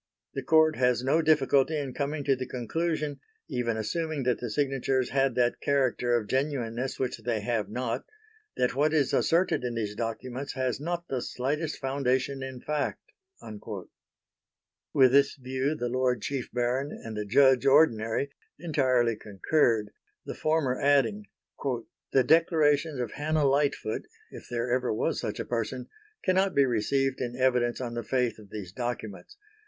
[0.33, 5.11] The Court has no difficulty in coming to the conclusion, even assuming that the signatures
[5.11, 8.05] had that character of genuineness which they have not,
[8.57, 13.11] that what is asserted in these documents has not the slightest foundation in fact."
[14.91, 19.91] With this view the Lord Chief Baron and the Judge Ordinary entirely concurred,
[20.25, 21.27] the former adding:"...
[22.11, 25.89] the declarations of Hannah Lightfoot, if there ever was such a person,
[26.23, 29.37] cannot be received in evidence on the faith of these documents